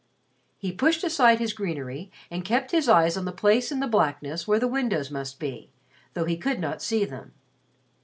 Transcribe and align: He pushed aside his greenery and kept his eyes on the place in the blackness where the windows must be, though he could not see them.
He 0.57 0.71
pushed 0.71 1.03
aside 1.03 1.37
his 1.37 1.53
greenery 1.53 2.11
and 2.31 2.43
kept 2.43 2.71
his 2.71 2.89
eyes 2.89 3.15
on 3.15 3.25
the 3.25 3.31
place 3.31 3.71
in 3.71 3.81
the 3.81 3.87
blackness 3.87 4.47
where 4.47 4.57
the 4.57 4.67
windows 4.67 5.11
must 5.11 5.39
be, 5.39 5.69
though 6.15 6.25
he 6.25 6.37
could 6.37 6.59
not 6.59 6.81
see 6.81 7.05
them. 7.05 7.33